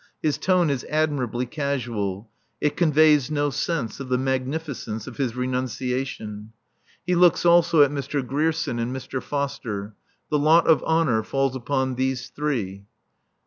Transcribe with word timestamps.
His 0.19 0.39
tone 0.39 0.71
is 0.71 0.83
admirably 0.89 1.45
casual; 1.45 2.27
it 2.59 2.75
conveys 2.75 3.29
no 3.29 3.51
sense 3.51 3.99
of 3.99 4.09
the 4.09 4.17
magnificence 4.17 5.05
of 5.05 5.17
his 5.17 5.35
renunciation. 5.35 6.53
He 7.05 7.13
looks 7.13 7.45
also 7.45 7.83
at 7.83 7.91
Mr. 7.91 8.25
Grierson 8.25 8.79
and 8.79 8.95
Mr. 8.95 9.21
Foster. 9.21 9.93
The 10.31 10.39
lot 10.39 10.65
of 10.65 10.83
honour 10.85 11.21
falls 11.21 11.55
upon 11.55 11.93
these 11.93 12.29
three. 12.29 12.85